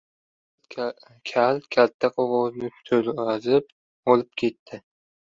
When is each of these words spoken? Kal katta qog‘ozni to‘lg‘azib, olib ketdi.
Kal 1.31 1.59
katta 1.75 2.09
qog‘ozni 2.15 2.69
to‘lg‘azib, 2.91 3.69
olib 4.15 4.33
ketdi. 4.43 4.81